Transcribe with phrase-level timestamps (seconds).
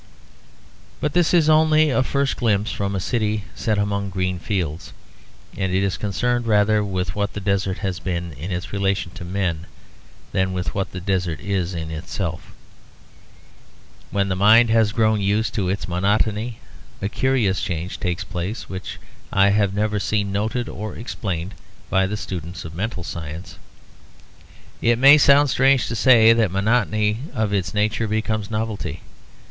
[0.99, 4.93] But this is only a first glimpse from a city set among green fields;
[5.55, 9.67] and is concerned rather with what the desert has been in its relation to men
[10.31, 12.51] than with what the desert is in itself.
[14.09, 16.57] When the mind has grown used to its monotony,
[16.99, 18.99] a curious change takes place which
[19.31, 21.53] I have never seen noted or explained
[21.91, 23.59] by the students of mental science.
[24.81, 29.01] It may sound strange to say that monotony of its nature becomes novelty.